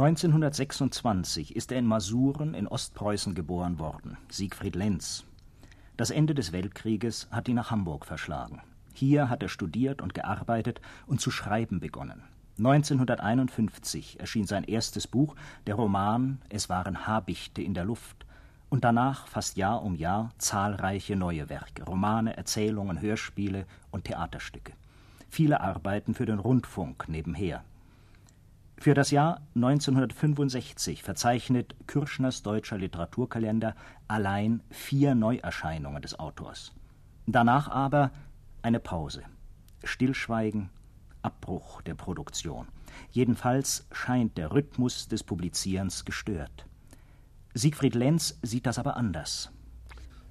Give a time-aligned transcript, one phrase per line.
[0.00, 5.24] 1926 ist er in Masuren in Ostpreußen geboren worden, Siegfried Lenz.
[5.96, 8.62] Das Ende des Weltkrieges hat ihn nach Hamburg verschlagen.
[8.94, 12.22] Hier hat er studiert und gearbeitet und zu schreiben begonnen.
[12.58, 15.34] 1951 erschien sein erstes Buch,
[15.66, 18.24] der Roman Es waren Habichte in der Luft,
[18.68, 24.74] und danach fast Jahr um Jahr zahlreiche neue Werke, Romane, Erzählungen, Hörspiele und Theaterstücke.
[25.28, 27.64] Viele Arbeiten für den Rundfunk nebenher.
[28.80, 33.74] Für das Jahr 1965 verzeichnet Kürschners deutscher Literaturkalender
[34.06, 36.72] allein vier Neuerscheinungen des Autors.
[37.26, 38.12] Danach aber
[38.62, 39.24] eine Pause,
[39.82, 40.70] Stillschweigen,
[41.22, 42.68] Abbruch der Produktion.
[43.10, 46.64] Jedenfalls scheint der Rhythmus des Publizierens gestört.
[47.54, 49.50] Siegfried Lenz sieht das aber anders.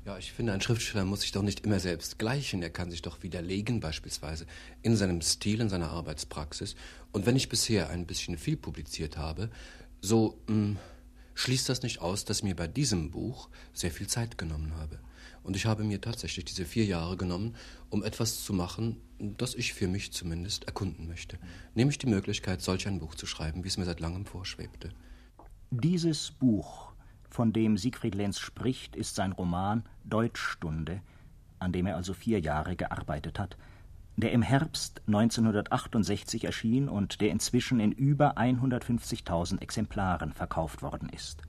[0.08, 2.64] Ja, ich finde, ein Schriftsteller muss sich doch nicht immer selbst gleichen.
[2.64, 4.46] Er kann sich doch widerlegen, beispielsweise
[4.82, 6.76] in seinem Stil, in seiner Arbeitspraxis.
[7.12, 9.50] Und wenn ich bisher ein bisschen viel publiziert habe,
[10.00, 10.78] so mh, hm,
[11.34, 14.98] schließt das nicht aus, dass ich mir bei diesem Buch sehr viel Zeit genommen habe.
[15.44, 17.58] Und ich habe mir tatsächlich diese vier Jahre genommen,
[17.90, 21.38] um etwas zu machen, das ich für mich zumindest erkunden möchte.
[21.76, 24.90] Nämlich die Möglichkeit, solch ein Buch zu schreiben, wie es mir seit langem vorschwebte.
[25.70, 26.87] Dieses Buch
[27.30, 31.02] von dem Siegfried Lenz spricht, ist sein Roman Deutschstunde,
[31.60, 33.58] an dem er also vier Jahre gearbeitet hat,
[34.16, 41.44] der im Herbst 1968 erschien und der inzwischen in über 150.000 Exemplaren verkauft worden ist.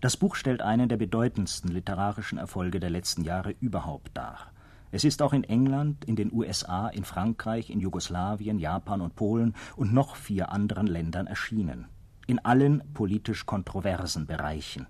[0.00, 4.52] Das Buch stellt einen der bedeutendsten literarischen Erfolge der letzten Jahre überhaupt dar.
[4.90, 9.54] Es ist auch in England, in den USA, in Frankreich, in Jugoslawien, Japan und Polen
[9.76, 11.86] und noch vier anderen Ländern erschienen
[12.28, 14.86] in allen politisch kontroversen Bereichen.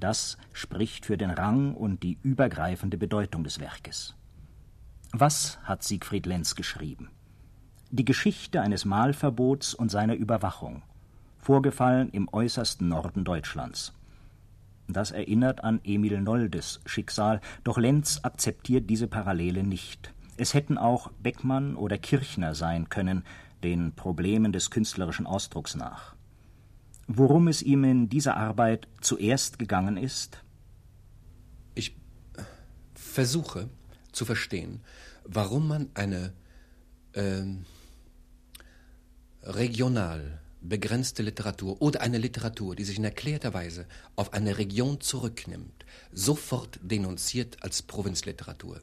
[0.00, 4.16] Das spricht für den Rang und die übergreifende Bedeutung des Werkes.
[5.12, 7.10] Was hat Siegfried Lenz geschrieben?
[7.90, 10.82] Die Geschichte eines Malverbots und seiner Überwachung,
[11.36, 13.92] vorgefallen im äußersten Norden Deutschlands.
[14.88, 20.14] Das erinnert an Emil Noldes Schicksal, doch Lenz akzeptiert diese Parallele nicht.
[20.38, 23.24] Es hätten auch Beckmann oder Kirchner sein können,
[23.62, 26.14] den Problemen des künstlerischen Ausdrucks nach.
[27.12, 30.44] Worum es ihm in dieser Arbeit zuerst gegangen ist?
[31.74, 31.96] Ich
[32.94, 33.68] versuche
[34.12, 34.80] zu verstehen,
[35.24, 36.32] warum man eine
[37.14, 37.42] äh,
[39.42, 45.84] regional begrenzte Literatur oder eine Literatur, die sich in erklärter Weise auf eine Region zurücknimmt,
[46.12, 48.80] sofort denunziert als Provinzliteratur.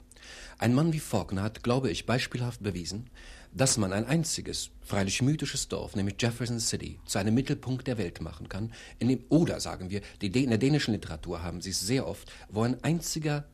[0.58, 3.10] Ein Mann wie Faulkner hat, glaube ich, beispielhaft bewiesen,
[3.58, 8.22] dass man ein einziges, freilich mythisches Dorf, nämlich Jefferson City, zu einem Mittelpunkt der Welt
[8.22, 12.32] machen kann, dem, oder sagen wir, in der dänischen Literatur haben sie es sehr oft,
[12.50, 13.46] wo ein einziger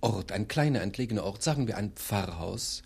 [0.00, 2.82] Ort, ein kleiner, entlegener Ort, sagen wir ein Pfarrhaus,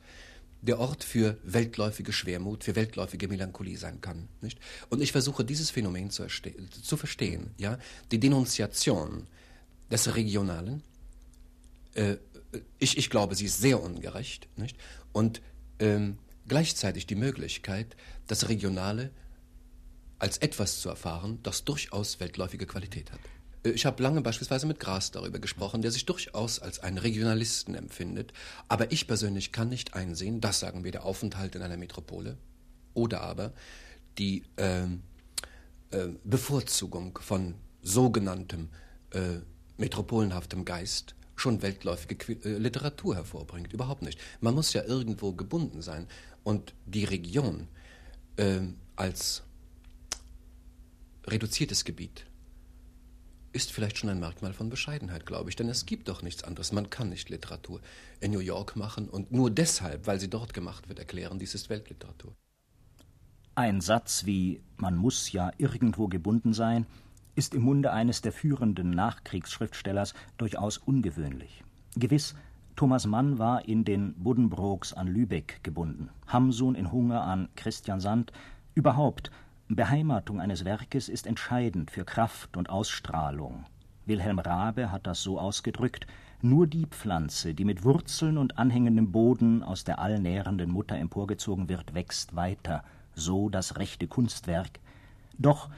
[0.63, 4.29] der Ort für weltläufige Schwermut, für weltläufige Melancholie sein kann.
[4.41, 4.59] Nicht?
[4.89, 7.51] Und ich versuche dieses Phänomen zu, zu verstehen.
[7.59, 7.79] Ja?
[8.13, 9.27] Die Denunziation
[9.91, 10.83] des Regionalen,
[11.95, 12.17] äh,
[12.79, 14.49] ich, ich glaube, sie ist sehr ungerecht.
[14.57, 14.77] Nicht?
[15.13, 15.43] Und
[15.83, 17.97] ähm, gleichzeitig die Möglichkeit,
[18.29, 19.11] das Regionale
[20.19, 23.19] als etwas zu erfahren, das durchaus weltläufige Qualität hat.
[23.65, 27.75] Äh, ich habe lange beispielsweise mit Gras darüber gesprochen, der sich durchaus als einen Regionalisten
[27.75, 28.33] empfindet.
[28.69, 32.39] Aber ich persönlich kann nicht einsehen, das sagen wir, der Aufenthalt in einer Metropole
[32.95, 33.53] oder aber
[34.19, 34.89] die äh, äh,
[36.23, 38.69] Bevorzugung von sogenanntem
[39.11, 39.41] äh,
[39.79, 43.73] metropolenhaftem Geist schon weltläufige äh, Literatur hervorbringt.
[43.73, 44.19] Überhaupt nicht.
[44.41, 46.07] Man muss ja irgendwo gebunden sein.
[46.45, 47.69] Und die Region
[48.37, 48.61] äh,
[48.97, 49.43] als
[51.27, 52.27] reduziertes Gebiet
[53.53, 55.57] ist vielleicht schon ein Merkmal von Bescheidenheit, glaube ich.
[55.57, 56.73] Denn es gibt doch nichts anderes.
[56.73, 57.81] Man kann nicht Literatur
[58.21, 61.69] in New York machen und nur deshalb, weil sie dort gemacht wird, erklären, dies ist
[61.69, 62.35] Weltliteratur.
[63.55, 66.87] Ein Satz wie man muss ja irgendwo gebunden sein
[67.35, 71.65] ist im Munde eines der führenden Nachkriegsschriftstellers durchaus ungewöhnlich.
[71.97, 72.35] Gewiss,
[72.77, 78.33] Thomas Mann war in den Buddenbrooks an Lübeck gebunden, Hamsun in Hunger an Christian Sand.
[78.75, 79.31] Überhaupt,
[79.69, 83.65] Beheimatung eines Werkes ist entscheidend für Kraft und Ausstrahlung.
[84.07, 86.07] Wilhelm Rabe hat das so ausgedrückt,
[86.41, 91.95] nur die Pflanze, die mit Wurzeln und anhängendem Boden aus der allnährenden Mutter emporgezogen wird,
[91.95, 92.83] wächst weiter,
[93.15, 94.81] so das rechte Kunstwerk.
[95.39, 95.71] Doch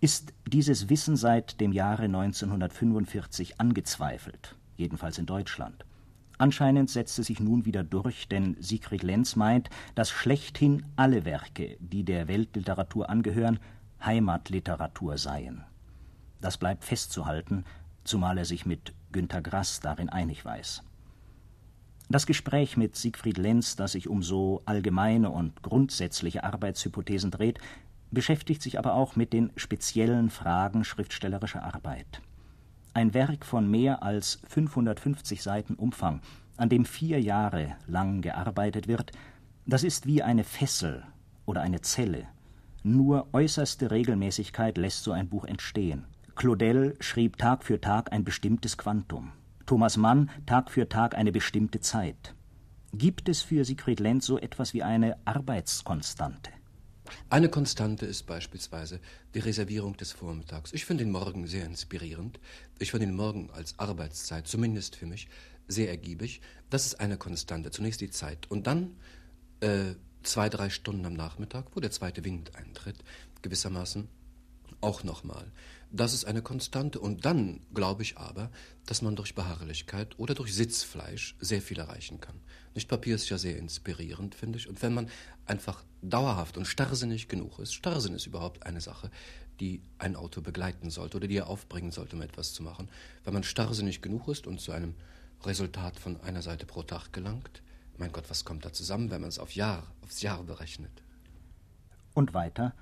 [0.00, 5.84] ist dieses Wissen seit dem Jahre 1945 angezweifelt, jedenfalls in Deutschland.
[6.38, 11.78] Anscheinend setzt es sich nun wieder durch, denn Siegfried Lenz meint, dass schlechthin alle Werke,
[11.80, 13.58] die der Weltliteratur angehören,
[14.04, 15.64] Heimatliteratur seien.
[16.42, 17.64] Das bleibt festzuhalten,
[18.04, 20.82] zumal er sich mit Günter Grass darin einig weiß.
[22.08, 27.58] Das Gespräch mit Siegfried Lenz, das sich um so allgemeine und grundsätzliche Arbeitshypothesen dreht,
[28.10, 32.22] beschäftigt sich aber auch mit den speziellen Fragen schriftstellerischer Arbeit.
[32.94, 36.22] Ein Werk von mehr als 550 Seiten Umfang,
[36.56, 39.12] an dem vier Jahre lang gearbeitet wird,
[39.66, 41.04] das ist wie eine Fessel
[41.44, 42.26] oder eine Zelle.
[42.82, 46.04] Nur äußerste Regelmäßigkeit lässt so ein Buch entstehen.
[46.36, 49.32] Claudel schrieb Tag für Tag ein bestimmtes Quantum.
[49.66, 52.34] Thomas Mann Tag für Tag eine bestimmte Zeit.
[52.92, 56.50] Gibt es für Siegfried Lenz so etwas wie eine Arbeitskonstante?
[57.28, 59.00] Eine Konstante ist beispielsweise
[59.34, 60.72] die Reservierung des Vormittags.
[60.72, 62.38] Ich finde den Morgen sehr inspirierend.
[62.78, 65.28] Ich finde den Morgen als Arbeitszeit, zumindest für mich,
[65.68, 66.40] sehr ergiebig.
[66.70, 67.70] Das ist eine Konstante.
[67.70, 68.50] Zunächst die Zeit.
[68.50, 68.96] Und dann
[69.60, 72.96] äh, zwei, drei Stunden am Nachmittag, wo der zweite Wind eintritt,
[73.42, 74.08] gewissermaßen
[74.80, 75.50] auch nochmal.
[75.90, 76.98] Das ist eine Konstante.
[76.98, 78.50] Und dann glaube ich aber,
[78.86, 82.40] dass man durch Beharrlichkeit oder durch Sitzfleisch sehr viel erreichen kann.
[82.74, 84.68] Nicht Papier ist ja sehr inspirierend, finde ich.
[84.68, 85.08] Und wenn man
[85.46, 89.10] einfach dauerhaft und starrsinnig genug ist, Starrsinn ist überhaupt eine Sache,
[89.60, 92.90] die ein Autor begleiten sollte oder die er aufbringen sollte, um etwas zu machen.
[93.24, 94.94] Wenn man starrsinnig genug ist und zu einem
[95.44, 97.62] Resultat von einer Seite pro Tag gelangt,
[97.96, 101.02] mein Gott, was kommt da zusammen, wenn man es auf Jahr, aufs Jahr berechnet?
[102.12, 102.74] Und weiter,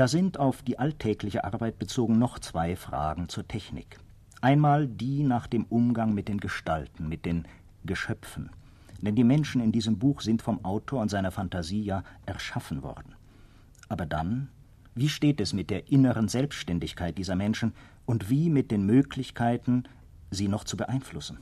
[0.00, 3.98] da sind auf die alltägliche Arbeit bezogen noch zwei Fragen zur Technik.
[4.40, 7.46] Einmal die nach dem Umgang mit den Gestalten, mit den
[7.84, 8.50] Geschöpfen.
[9.00, 13.14] Denn die Menschen in diesem Buch sind vom Autor und seiner Fantasie ja erschaffen worden.
[13.88, 14.48] Aber dann,
[14.94, 17.74] wie steht es mit der inneren Selbstständigkeit dieser Menschen
[18.06, 19.84] und wie mit den Möglichkeiten,
[20.30, 21.38] sie noch zu beeinflussen?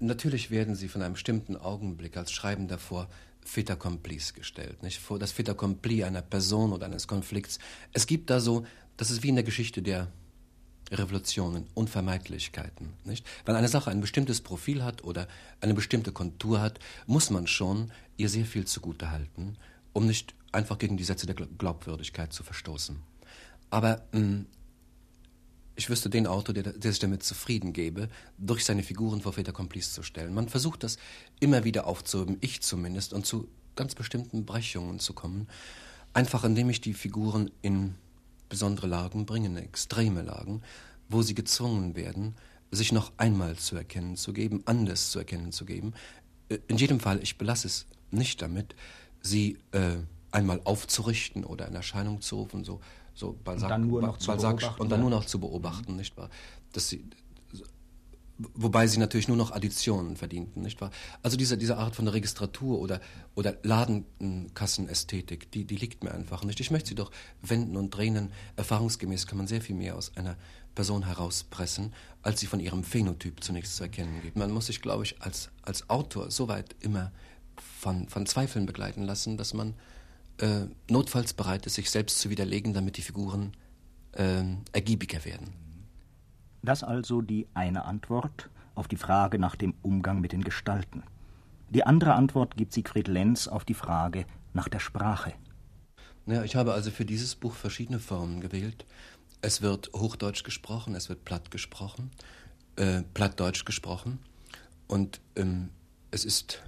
[0.00, 3.08] Natürlich werden sie von einem bestimmten Augenblick als Schreibender vor
[3.44, 4.98] fait accomplis gestellt, nicht?
[4.98, 7.58] Vor das fait accompli einer Person oder eines Konflikts.
[7.92, 10.08] Es gibt da so, das ist wie in der Geschichte der
[10.90, 13.26] Revolutionen, Unvermeidlichkeiten, nicht?
[13.44, 15.28] Wenn eine Sache ein bestimmtes Profil hat oder
[15.60, 19.56] eine bestimmte Kontur hat, muss man schon ihr sehr viel zugute halten,
[19.92, 23.00] um nicht einfach gegen die Sätze der Glaubwürdigkeit zu verstoßen.
[23.70, 24.46] Aber mh, hm,
[25.76, 29.48] ich wüsste den Autor, der, der sich damit zufrieden gebe, durch seine Figuren vor Fait
[29.48, 30.34] accomplis zu stellen.
[30.34, 30.98] Man versucht das
[31.40, 35.48] immer wieder aufzuheben, ich zumindest, und zu ganz bestimmten Brechungen zu kommen,
[36.12, 37.94] einfach indem ich die Figuren in
[38.48, 40.62] besondere Lagen bringe, extreme Lagen,
[41.08, 42.36] wo sie gezwungen werden,
[42.70, 45.92] sich noch einmal zu erkennen zu geben, anders zu erkennen zu geben.
[46.48, 48.74] Äh, in jedem Fall, ich belasse es nicht damit,
[49.20, 49.96] sie äh,
[50.30, 52.80] einmal aufzurichten oder in Erscheinung zu rufen, so
[53.14, 54.82] so Balzac, und dann nur noch zu Balzac, beobachten.
[54.82, 56.30] Und dann nur noch zu beobachten, nicht wahr?
[56.72, 57.04] Dass sie,
[58.54, 60.90] wobei sie natürlich nur noch Additionen verdienten, nicht wahr?
[61.22, 63.00] Also diese, diese Art von Registratur oder,
[63.34, 66.58] oder Ladenkassenästhetik, die, die liegt mir einfach nicht.
[66.58, 68.30] Ich möchte sie doch wenden und drehen.
[68.56, 70.36] Erfahrungsgemäß kann man sehr viel mehr aus einer
[70.74, 74.36] Person herauspressen, als sie von ihrem Phänotyp zunächst zu erkennen gibt.
[74.36, 77.12] Man muss sich, glaube ich, als, als Autor soweit immer
[77.78, 79.74] von, von Zweifeln begleiten lassen, dass man
[80.38, 83.52] äh, notfalls bereit ist, sich selbst zu widerlegen, damit die Figuren
[84.12, 84.42] äh,
[84.72, 85.52] ergiebiger werden.
[86.62, 91.02] Das also die eine Antwort auf die Frage nach dem Umgang mit den Gestalten.
[91.70, 95.34] Die andere Antwort gibt Siegfried Lenz auf die Frage nach der Sprache.
[96.26, 98.86] Ja, ich habe also für dieses Buch verschiedene Formen gewählt.
[99.42, 102.10] Es wird Hochdeutsch gesprochen, es wird Platt gesprochen,
[102.76, 104.18] äh, Plattdeutsch gesprochen
[104.86, 105.68] und ähm,
[106.10, 106.62] es ist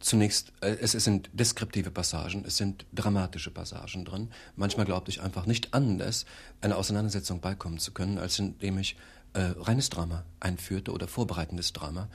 [0.00, 4.30] Zunächst, äh, es, es, sind deskriptive Passagen, es sind dramatische Passagen drin.
[4.56, 6.24] Manchmal glaubte ich einfach nicht anders,
[6.62, 8.96] einer Auseinandersetzung beikommen zu können, als indem ich
[9.34, 12.08] äh, reines Drama einführte oder vorbereitendes Drama,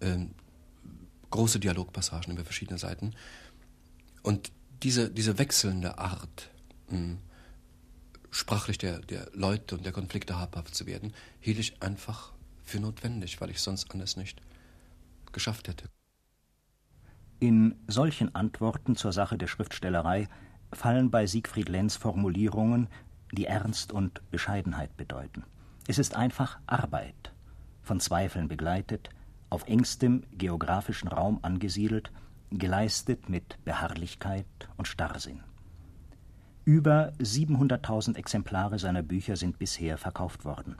[0.00, 0.16] äh,
[1.30, 3.14] große Dialogpassagen über verschiedene Seiten.
[4.22, 4.50] Und
[4.82, 6.50] diese, diese wechselnde Art,
[6.88, 7.18] mh, hm,
[8.30, 12.32] sprachlich der, der Leute und der Konflikte habhaft zu werden, hielt ich einfach
[12.64, 14.42] für notwendig, weil ich sonst anders nicht
[15.32, 15.88] geschafft hätte.
[17.40, 20.28] In solchen Antworten zur Sache der Schriftstellerei
[20.72, 22.88] fallen bei Siegfried Lenz Formulierungen,
[23.30, 25.44] die Ernst und Bescheidenheit bedeuten.
[25.86, 27.32] Es ist einfach Arbeit,
[27.82, 29.10] von Zweifeln begleitet,
[29.50, 32.10] auf engstem geografischen Raum angesiedelt,
[32.50, 35.40] geleistet mit Beharrlichkeit und Starrsinn.
[36.64, 40.76] Über 700.000 Exemplare seiner Bücher sind bisher verkauft worden.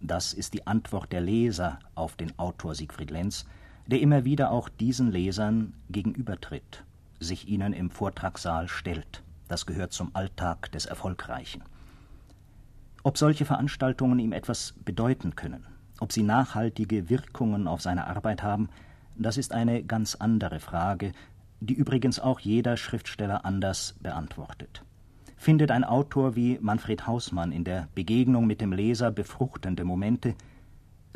[0.00, 3.44] Das ist die Antwort der Leser auf den Autor Siegfried Lenz,
[3.86, 6.84] der immer wieder auch diesen Lesern gegenübertritt,
[7.20, 9.22] sich ihnen im Vortragssaal stellt.
[9.48, 11.62] Das gehört zum Alltag des Erfolgreichen.
[13.02, 15.64] Ob solche Veranstaltungen ihm etwas bedeuten können,
[16.00, 18.68] ob sie nachhaltige Wirkungen auf seine Arbeit haben,
[19.16, 21.12] das ist eine ganz andere Frage,
[21.60, 24.82] die übrigens auch jeder Schriftsteller anders beantwortet.
[25.36, 30.34] Findet ein Autor wie Manfred Hausmann in der Begegnung mit dem Leser befruchtende Momente,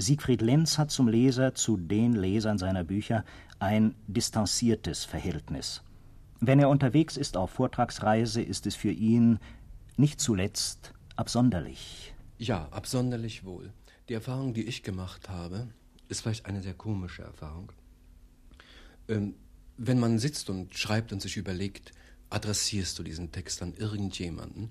[0.00, 3.25] Siegfried Lenz hat zum Leser, zu den Lesern seiner Bücher,
[3.59, 5.83] ein distanziertes Verhältnis.
[6.40, 9.38] Wenn er unterwegs ist auf Vortragsreise, ist es für ihn
[9.97, 12.14] nicht zuletzt absonderlich.
[12.38, 13.73] Ja, absonderlich wohl.
[14.09, 15.69] Die Erfahrung, die ich gemacht habe,
[16.09, 17.71] ist vielleicht eine sehr komische Erfahrung.
[19.09, 19.35] Ähm,
[19.76, 21.92] wenn man sitzt und schreibt und sich überlegt,
[22.30, 24.71] adressierst du diesen Text an irgendjemanden,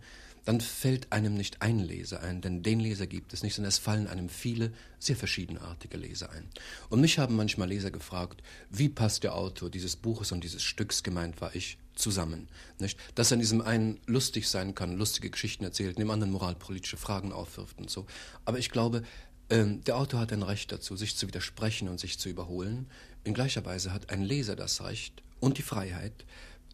[0.50, 3.78] dann fällt einem nicht ein Leser ein, denn den Leser gibt es nicht, sondern es
[3.78, 6.50] fallen einem viele sehr verschiedenartige Leser ein.
[6.90, 8.42] Und mich haben manchmal Leser gefragt,
[8.72, 12.48] wie passt der Autor dieses Buches und dieses Stücks, gemeint war ich, zusammen.
[12.80, 12.98] Nicht?
[13.14, 16.98] Dass er in diesem einen lustig sein kann, lustige Geschichten erzählt, in dem anderen moralpolitische
[16.98, 18.08] Fragen aufwirft und so.
[18.46, 19.04] Aber ich glaube,
[19.52, 22.88] ähm, der Autor hat ein Recht dazu, sich zu widersprechen und sich zu überholen.
[23.24, 26.26] In gleicher Weise hat ein Leser das Recht und die Freiheit,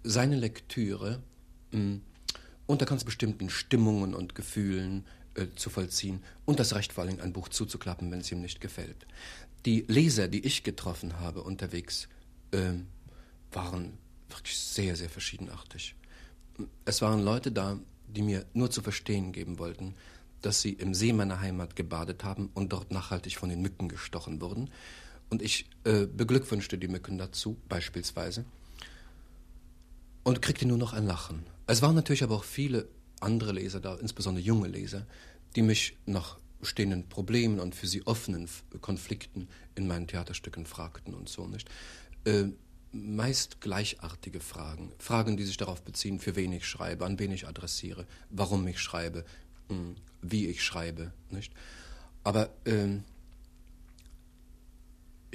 [0.01, 1.21] seine Lektüre
[1.71, 2.01] mh, hm,
[2.67, 5.05] unter ganz bestimmten Stimmungen und Gefühlen
[5.35, 8.61] äh, zu vollziehen und das Recht vor allem ein Buch zuzuklappen, wenn es ihm nicht
[8.61, 9.05] gefällt.
[9.65, 12.07] Die Leser, die ich getroffen habe unterwegs,
[12.51, 12.73] äh,
[13.51, 13.97] waren
[14.29, 15.95] wirklich sehr, sehr verschiedenartig.
[16.85, 19.95] Es waren Leute da, die mir nur zu verstehen geben wollten,
[20.41, 24.41] dass sie im See meiner Heimat gebadet haben und dort nachhaltig von den Mücken gestochen
[24.41, 24.69] wurden.
[25.29, 28.45] Und ich äh, beglückwünschte die Mücken dazu, beispielsweise,
[30.23, 31.43] und kriegte nur noch ein Lachen.
[31.67, 32.87] Es waren natürlich aber auch viele
[33.19, 35.05] andere Leser da, insbesondere junge Leser,
[35.55, 38.47] die mich nach bestehenden Problemen und für sie offenen
[38.81, 41.69] Konflikten in meinen Theaterstücken fragten und so nicht.
[42.25, 42.45] Äh,
[42.91, 47.47] meist gleichartige Fragen, Fragen, die sich darauf beziehen, für wen ich schreibe, an wen ich
[47.47, 49.25] adressiere, warum ich schreibe,
[49.69, 51.53] hm, wie ich schreibe, nicht?
[52.23, 52.87] Aber äh,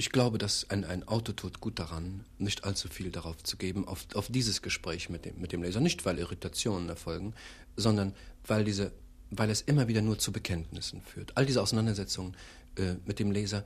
[0.00, 3.87] ich glaube, dass ein, ein Autor tut gut daran, nicht allzu viel darauf zu geben,
[3.87, 5.80] auf, auf dieses Gespräch mit dem, mit dem Leser.
[5.80, 7.35] Nicht, weil Irritationen erfolgen,
[7.76, 8.14] sondern
[8.47, 8.92] weil, diese,
[9.30, 11.37] weil es immer wieder nur zu Bekenntnissen führt.
[11.37, 12.35] All diese Auseinandersetzungen
[12.76, 13.62] äh, mit dem Leser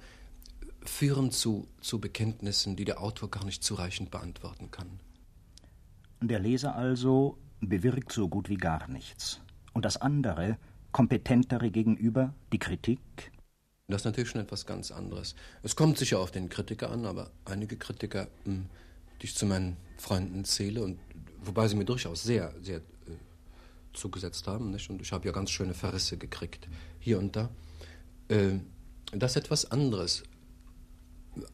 [0.82, 4.98] führen zu, zu Bekenntnissen, die der Autor gar nicht zureichend beantworten kann.
[6.20, 9.40] Der Leser also bewirkt so gut wie gar nichts.
[9.72, 10.58] Und das andere,
[10.90, 13.30] kompetentere gegenüber, die Kritik,
[13.88, 15.34] das ist natürlich schon etwas ganz anderes.
[15.62, 18.66] Es kommt sicher auf den Kritiker an, aber einige Kritiker, hm,
[19.20, 20.98] die ich zu meinen Freunden zähle, und
[21.42, 22.80] wobei sie mir durchaus sehr, sehr äh,
[23.92, 24.88] zugesetzt haben, nicht?
[24.88, 26.66] und ich habe ja ganz schöne Verrisse gekriegt,
[26.98, 27.50] hier und da,
[28.28, 28.58] äh,
[29.12, 30.22] das ist etwas anderes.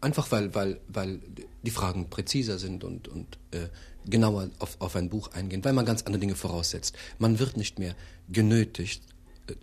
[0.01, 1.21] Einfach weil, weil, weil
[1.63, 3.69] die Fragen präziser sind und, und äh,
[4.05, 6.95] genauer auf, auf ein Buch eingehen, weil man ganz andere Dinge voraussetzt.
[7.19, 7.97] Man wird nicht mehr
[8.29, 9.03] genötigt,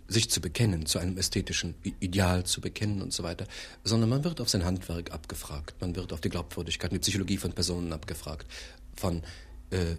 [0.06, 3.46] sich zu bekennen, zu einem ästhetischen Ideal zu bekennen und so weiter,
[3.84, 7.52] sondern man wird auf sein Handwerk abgefragt, man wird auf die Glaubwürdigkeit, die Psychologie von
[7.52, 8.46] Personen abgefragt,
[8.96, 9.22] von
[9.70, 9.96] äh,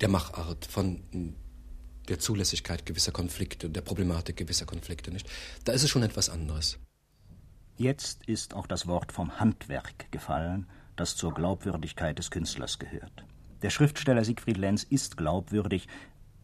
[0.00, 1.34] der Machart, von hm,
[2.08, 5.28] der Zulässigkeit gewisser Konflikte, der Problematik gewisser Konflikte, nicht?
[5.64, 6.78] Da ist es schon etwas anderes.
[7.76, 10.66] Jetzt ist auch das Wort vom Handwerk gefallen,
[10.96, 13.24] das zur Glaubwürdigkeit des Künstlers gehört.
[13.62, 15.86] Der Schriftsteller Siegfried Lenz ist glaubwürdig,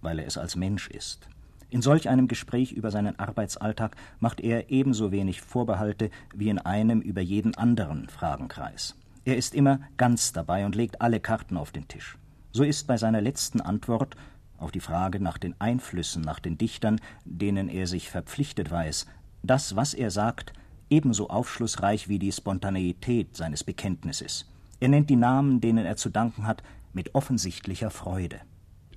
[0.00, 1.28] weil er es als Mensch ist.
[1.68, 7.00] In solch einem Gespräch über seinen Arbeitsalltag macht er ebenso wenig Vorbehalte wie in einem
[7.00, 8.94] über jeden anderen Fragenkreis.
[9.24, 12.16] Er ist immer ganz dabei und legt alle Karten auf den Tisch.
[12.52, 14.16] So ist bei seiner letzten Antwort
[14.58, 19.06] auf die Frage nach den Einflüssen, nach den Dichtern, denen er sich verpflichtet weiß,
[19.42, 20.52] das, was er sagt,
[20.88, 24.48] ebenso aufschlussreich wie die Spontaneität seines Bekenntnisses.
[24.78, 28.40] Er nennt die Namen, denen er zu danken hat, mit offensichtlicher Freude.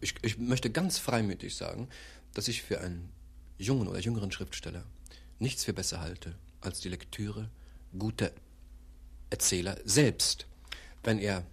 [0.01, 1.89] Ich, ich möchte ganz freimütig sagen,
[2.33, 3.09] dass ich für einen
[3.57, 4.83] jungen oder jüngeren Schriftsteller
[5.39, 7.49] nichts für besser halte als die Lektüre
[7.97, 8.31] guter
[9.29, 10.47] Erzähler selbst,
[11.03, 11.43] wenn er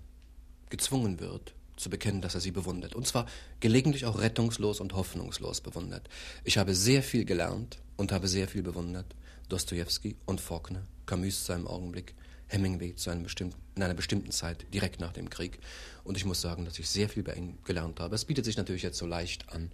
[0.71, 2.95] gezwungen wird, zu bekennen, dass er sie bewundert.
[2.95, 3.27] Und zwar
[3.61, 6.09] gelegentlich auch rettungslos und hoffnungslos bewundert.
[6.45, 9.07] Ich habe sehr viel gelernt und habe sehr viel bewundert.
[9.49, 12.15] Dostoevsky und Faulkner, Camus zu einem Augenblick,
[12.49, 15.59] Hemingway zu einem bestimmten, in einer bestimmten Zeit, direkt nach dem Krieg.
[16.05, 18.15] Und ich muss sagen, dass ich sehr viel bei ihm gelernt habe.
[18.15, 19.71] Es bietet sich natürlich jetzt so leicht an,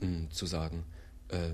[0.00, 0.84] mh, zu sagen,
[1.28, 1.50] äh,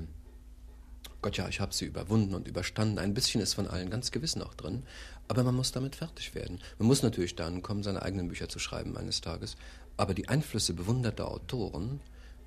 [1.20, 2.98] Gott ja, ich habe sie überwunden und überstanden.
[2.98, 4.84] Ein bisschen ist von allen ganz gewiss noch drin,
[5.26, 6.60] aber man muss damit fertig werden.
[6.78, 9.56] Man muss natürlich dann kommen, seine eigenen Bücher zu schreiben eines Tages,
[9.96, 12.00] aber die Einflüsse bewunderter Autoren,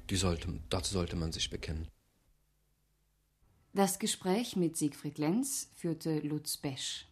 [0.09, 1.87] die sollte, dazu sollte man sich bekennen.
[3.73, 7.07] Das Gespräch mit Siegfried Lenz führte Lutz Besch.